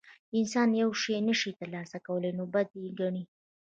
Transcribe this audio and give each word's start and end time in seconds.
انسان 0.39 0.67
چې 0.73 0.77
یو 0.81 0.91
شی 1.01 1.15
نشي 1.27 1.51
ترلاسه 1.59 1.97
کولی 2.05 2.31
نو 2.37 2.43
بد 2.53 2.69
یې 2.81 2.87
ګڼي. 2.99 3.23